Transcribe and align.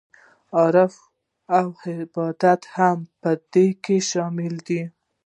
عرف 0.59 0.93
او 1.57 1.65
عادت 2.15 2.61
هم 2.75 2.99
په 3.21 3.29
دې 3.53 3.67
کې 3.83 3.97
شامل 4.09 4.53
دي. 4.67 4.81